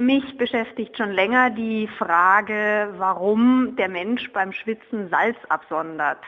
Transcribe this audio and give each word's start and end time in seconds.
Mich 0.00 0.38
beschäftigt 0.38 0.96
schon 0.96 1.10
länger 1.10 1.50
die 1.50 1.88
Frage, 1.98 2.94
warum 2.98 3.74
der 3.76 3.88
Mensch 3.88 4.32
beim 4.32 4.52
Schwitzen 4.52 5.10
Salz 5.10 5.36
absondert. 5.48 6.22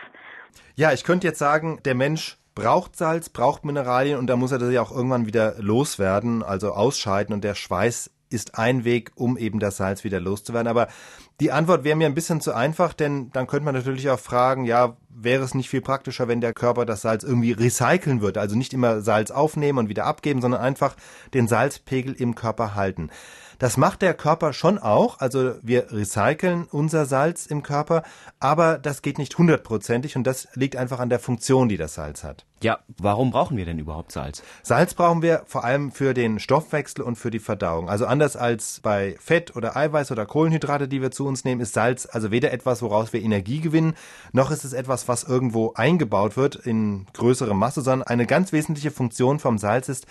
Ja, 0.74 0.92
ich 0.92 1.04
könnte 1.04 1.28
jetzt 1.28 1.38
sagen, 1.38 1.78
der 1.84 1.94
Mensch 1.94 2.36
braucht 2.56 2.96
Salz, 2.96 3.28
braucht 3.28 3.64
Mineralien 3.64 4.18
und 4.18 4.26
da 4.26 4.34
muss 4.34 4.50
er 4.50 4.58
das 4.58 4.72
ja 4.72 4.82
auch 4.82 4.90
irgendwann 4.90 5.26
wieder 5.26 5.54
loswerden, 5.58 6.42
also 6.42 6.72
ausscheiden 6.72 7.32
und 7.32 7.44
der 7.44 7.54
Schweiß 7.54 8.10
ist 8.28 8.58
ein 8.58 8.84
Weg, 8.84 9.12
um 9.14 9.36
eben 9.36 9.60
das 9.60 9.76
Salz 9.76 10.02
wieder 10.02 10.18
loszuwerden. 10.18 10.68
Aber 10.68 10.88
die 11.40 11.52
Antwort 11.52 11.84
wäre 11.84 11.96
mir 11.96 12.06
ein 12.06 12.14
bisschen 12.14 12.40
zu 12.40 12.52
einfach, 12.52 12.92
denn 12.92 13.30
dann 13.32 13.46
könnte 13.46 13.64
man 13.64 13.74
natürlich 13.74 14.10
auch 14.10 14.18
fragen, 14.18 14.64
ja, 14.64 14.96
wäre 15.08 15.44
es 15.44 15.54
nicht 15.54 15.68
viel 15.68 15.80
praktischer, 15.80 16.26
wenn 16.26 16.40
der 16.40 16.54
Körper 16.54 16.86
das 16.86 17.02
Salz 17.02 17.22
irgendwie 17.22 17.52
recyceln 17.52 18.20
würde, 18.20 18.40
also 18.40 18.56
nicht 18.56 18.72
immer 18.72 19.00
Salz 19.00 19.30
aufnehmen 19.30 19.78
und 19.78 19.88
wieder 19.88 20.06
abgeben, 20.06 20.40
sondern 20.40 20.60
einfach 20.60 20.96
den 21.34 21.46
Salzpegel 21.46 22.14
im 22.14 22.34
Körper 22.34 22.74
halten. 22.74 23.10
Das 23.60 23.76
macht 23.76 24.00
der 24.00 24.14
Körper 24.14 24.54
schon 24.54 24.78
auch. 24.78 25.20
Also 25.20 25.54
wir 25.60 25.92
recyceln 25.92 26.66
unser 26.70 27.04
Salz 27.04 27.44
im 27.44 27.62
Körper, 27.62 28.04
aber 28.38 28.78
das 28.78 29.02
geht 29.02 29.18
nicht 29.18 29.36
hundertprozentig 29.36 30.16
und 30.16 30.26
das 30.26 30.48
liegt 30.54 30.76
einfach 30.76 30.98
an 30.98 31.10
der 31.10 31.18
Funktion, 31.18 31.68
die 31.68 31.76
das 31.76 31.92
Salz 31.92 32.24
hat. 32.24 32.46
Ja, 32.62 32.78
warum 32.96 33.30
brauchen 33.30 33.58
wir 33.58 33.66
denn 33.66 33.78
überhaupt 33.78 34.12
Salz? 34.12 34.42
Salz 34.62 34.94
brauchen 34.94 35.20
wir 35.20 35.42
vor 35.44 35.62
allem 35.62 35.92
für 35.92 36.14
den 36.14 36.38
Stoffwechsel 36.38 37.04
und 37.04 37.16
für 37.16 37.30
die 37.30 37.38
Verdauung. 37.38 37.90
Also 37.90 38.06
anders 38.06 38.34
als 38.34 38.80
bei 38.80 39.16
Fett 39.20 39.54
oder 39.54 39.76
Eiweiß 39.76 40.10
oder 40.10 40.24
Kohlenhydrate, 40.24 40.88
die 40.88 41.02
wir 41.02 41.10
zu 41.10 41.26
uns 41.26 41.44
nehmen, 41.44 41.60
ist 41.60 41.74
Salz 41.74 42.08
also 42.10 42.30
weder 42.30 42.52
etwas, 42.52 42.80
woraus 42.80 43.12
wir 43.12 43.20
Energie 43.20 43.60
gewinnen, 43.60 43.92
noch 44.32 44.50
ist 44.50 44.64
es 44.64 44.72
etwas, 44.72 45.06
was 45.06 45.24
irgendwo 45.24 45.74
eingebaut 45.74 46.38
wird 46.38 46.56
in 46.56 47.04
größere 47.12 47.54
Masse, 47.54 47.82
sondern 47.82 48.08
eine 48.08 48.24
ganz 48.24 48.52
wesentliche 48.52 48.90
Funktion 48.90 49.38
vom 49.38 49.58
Salz 49.58 49.90
ist, 49.90 50.06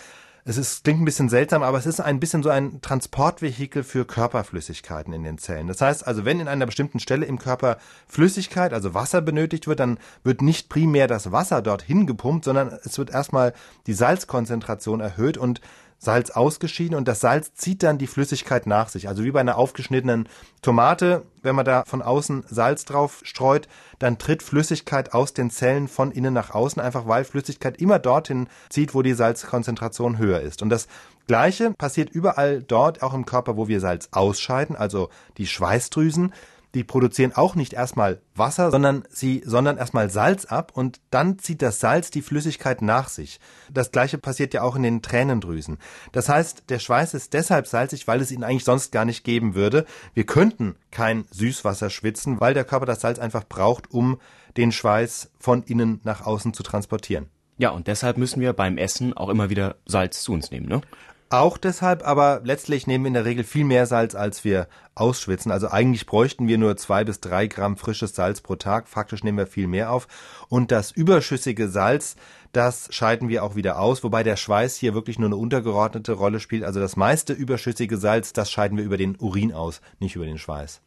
es 0.49 0.58
ist, 0.58 0.84
klingt 0.84 0.99
ein 0.99 1.05
bisschen 1.05 1.30
seltsam, 1.30 1.62
aber 1.62 1.77
es 1.77 1.85
ist 1.85 1.99
ein 1.99 2.20
bisschen 2.20 2.41
so 2.41 2.49
ein 2.49 2.81
Transportvehikel 2.81 3.84
für 3.84 4.03
Körperflüssigkeiten 4.03 5.13
in 5.13 5.23
den 5.23 5.38
Zellen. 5.38 5.67
Das 5.67 5.80
heißt 5.80 6.08
also, 6.08 6.25
wenn 6.25 6.39
in 6.39 6.48
einer 6.48 6.66
bestimmten 6.66 6.99
Stelle 6.99 7.27
im 7.27 7.38
Körper 7.38 7.78
Flüssigkeit, 8.08 8.73
also 8.73 8.95
Wasser 8.95 9.22
benötigt 9.22 9.67
wird, 9.67 9.80
dann 9.80 10.00
wird 10.23 10.42
nicht 10.42 10.67
primär 10.67 11.05
das 11.05 11.31
Wasser 11.31 11.61
dorthin 11.61 12.08
gepumpt, 12.08 12.45
sondern 12.45 12.70
es 12.83 12.97
wird 12.97 13.11
erstmal 13.11 13.53
die 13.86 13.94
Salzkonzentration 13.94 15.02
erhöht 15.02 15.38
und 15.38 15.61
Salz 16.00 16.31
ausgeschieden 16.31 16.95
und 16.97 17.08
das 17.08 17.19
Salz 17.19 17.53
zieht 17.53 17.83
dann 17.83 17.97
die 17.97 18.08
Flüssigkeit 18.08 18.66
nach 18.66 18.88
sich. 18.88 19.09
Also 19.09 19.23
wie 19.23 19.31
bei 19.31 19.42
einer 19.42 19.58
aufgeschnittenen 19.58 20.30
Tomate, 20.61 21.23
wenn 21.44 21.55
man 21.55 21.66
da 21.66 21.83
von 21.86 22.02
außen 22.02 22.45
Salz 22.47 22.86
drauf 22.86 23.19
streut, 23.23 23.67
dann 24.00 24.17
tritt 24.17 24.42
Flüssigkeit 24.42 25.14
aus 25.14 25.33
den 25.33 25.52
Zellen 25.52 25.89
von 25.89 26.11
innen 26.11 26.33
nach 26.33 26.52
außen, 26.52 26.81
einfach 26.81 27.05
weil 27.05 27.25
Flüssigkeit 27.25 27.81
immer 27.81 28.00
dorthin 28.00 28.47
zieht, 28.70 28.95
wo 28.95 29.02
die 29.02 29.14
Salzkonzentration 29.14 30.17
höher 30.17 30.39
ist. 30.39 30.61
Und 30.61 30.70
das 30.70 30.88
Gleiche 31.27 31.72
passiert 31.72 32.09
überall 32.09 32.64
dort, 32.64 33.03
auch 33.03 33.14
im 33.14 33.25
Körper, 33.25 33.58
wo 33.58 33.67
wir 33.67 33.81
Salz 33.81 34.08
ausscheiden, 34.11 34.75
also 34.75 35.09
die 35.38 35.47
Schweißdrüsen 35.47 36.33
die 36.75 36.84
produzieren 36.84 37.34
auch 37.34 37.56
nicht 37.56 37.73
erstmal 37.73 38.22
Wasser, 38.36 38.72
sondern 38.72 39.03
sie 39.09 39.42
sondern 39.45 39.78
erstmal 39.78 40.09
Salz 40.09 40.45
ab 40.45 40.72
und 40.76 41.00
dann 41.09 41.39
zieht 41.39 41.61
das 41.61 41.80
Salz 41.80 42.11
die 42.11 42.22
Flüssigkeit 42.22 42.81
nach 42.81 43.09
sich. 43.09 43.39
Das 43.72 43.92
gleiche 43.92 44.17
passiert 44.17 44.53
ja 44.53 44.61
auch 44.61 44.76
in 44.76 44.84
den 44.84 45.02
Tränendrüsen. 45.02 45.78
Das 46.11 46.30
heißt, 46.30 46.70
der 46.70 46.80
Schweiß 46.80 47.14
ist 47.14 47.34
deshalb 47.34 47.67
salzig, 47.67 48.08
weil 48.08 48.22
es 48.22 48.31
ihn 48.31 48.44
eigentlich 48.44 48.66
sonst 48.66 48.92
gar 48.92 49.06
nicht 49.06 49.23
geben 49.23 49.56
würde. 49.56 49.86
Wir 50.14 50.26
könnten 50.26 50.76
kein 50.92 51.26
Süßwasser 51.31 51.89
schwitzen, 51.89 52.39
weil 52.39 52.53
der 52.53 52.66
Körper 52.66 52.86
das 52.86 53.02
Salz 53.02 53.20
einfach 53.20 53.48
braucht, 53.48 53.92
um 53.92 54.20
den 54.58 54.72
Schweiß 54.72 55.31
von 55.39 55.64
innen 55.64 56.02
nach 56.04 56.26
außen 56.26 56.54
zu 56.54 56.64
transportieren. 56.64 57.28
Ja, 57.58 57.72
und 57.72 57.88
deshalb 57.88 58.17
müssen 58.17 58.39
wir 58.39 58.54
beim 58.54 58.78
Essen 58.78 59.16
auch 59.17 59.30
immer 59.30 59.50
wieder 59.50 59.76
Salz 59.86 60.23
zu 60.23 60.31
uns 60.31 60.50
nehmen, 60.52 60.67
ne? 60.67 60.81
Auch 61.31 61.59
deshalb, 61.59 62.08
aber 62.08 62.41
letztlich 62.44 62.88
nehmen 62.88 63.03
wir 63.03 63.09
in 63.09 63.13
der 63.13 63.25
Regel 63.25 63.44
viel 63.44 63.63
mehr 63.63 63.85
Salz, 63.85 64.16
als 64.16 64.44
wir 64.44 64.67
ausschwitzen. 64.95 65.52
Also 65.52 65.69
eigentlich 65.69 66.08
bräuchten 66.08 66.47
wir 66.47 66.58
nur 66.58 66.75
zwei 66.75 67.03
bis 67.03 67.19
drei 67.19 67.45
Gramm 67.45 67.77
frisches 67.77 68.16
Salz 68.16 68.41
pro 68.41 68.55
Tag. 68.55 68.88
Faktisch 68.88 69.23
nehmen 69.23 69.38
wir 69.38 69.45
viel 69.45 69.67
mehr 69.67 69.91
auf. 69.91 70.08
Und 70.47 70.71
das 70.71 70.89
überschüssige 70.89 71.70
Salz, 71.70 72.15
das 72.52 72.87
scheiden 72.89 73.30
wir 73.30 73.43
auch 73.43 73.55
wieder 73.55 73.80
aus, 73.80 74.04
wobei 74.04 74.23
der 74.23 74.37
Schweiß 74.37 74.76
hier 74.77 74.95
wirklich 74.95 75.20
nur 75.20 75.27
eine 75.27 75.36
untergeordnete 75.36 76.14
Rolle 76.14 76.39
spielt. 76.39 76.64
Also 76.64 76.80
das 76.80 76.95
meiste 76.95 77.33
überschüssige 77.33 77.98
Salz, 77.98 78.33
das 78.33 78.49
scheiden 78.49 78.80
wir 78.80 78.83
über 78.83 78.98
den 78.98 79.15
Urin 79.20 79.54
aus, 79.54 79.81
nicht 79.99 80.15
über 80.15 80.25
den 80.25 80.39
Schweiß. 80.39 80.81